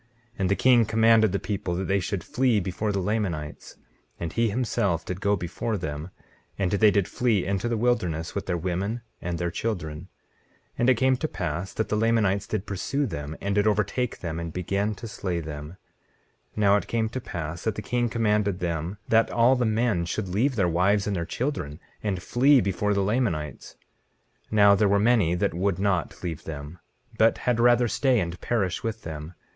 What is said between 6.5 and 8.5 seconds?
and they did flee into the wilderness, with